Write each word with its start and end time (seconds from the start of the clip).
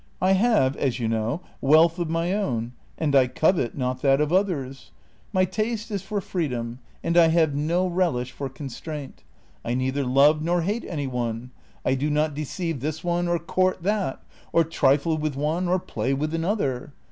I 0.19 0.31
have, 0.31 0.75
as 0.77 0.99
you 0.99 1.07
know, 1.07 1.41
wealth 1.61 1.99
of 1.99 2.09
my 2.09 2.33
own, 2.33 2.71
and 2.97 3.15
I 3.15 3.27
covet 3.27 3.77
not 3.77 4.01
that 4.01 4.19
of 4.19 4.33
others; 4.33 4.89
my 5.31 5.43
CIt 5.43 5.47
AFTER 5.47 5.63
XTV. 5.63 5.65
9^ 5.65 5.65
taste 5.67 5.91
is 5.91 6.01
for 6.01 6.21
freedom, 6.21 6.79
and 7.03 7.17
I 7.17 7.27
have 7.27 7.53
no 7.53 7.85
relish 7.85 8.31
for 8.31 8.49
constraint; 8.49 9.21
I 9.63 9.75
neither 9.75 10.03
love 10.03 10.41
nor 10.41 10.63
hate 10.63 10.85
any 10.87 11.05
one; 11.05 11.51
I 11.85 11.93
do 11.93 12.09
not 12.09 12.33
deceive 12.33 12.79
this 12.79 13.03
one 13.03 13.27
or 13.27 13.37
court 13.37 13.83
that, 13.83 14.23
or 14.51 14.63
trifle 14.63 15.19
with 15.19 15.35
one 15.35 15.67
or 15.67 15.77
play 15.77 16.15
with 16.15 16.33
another. 16.33 16.93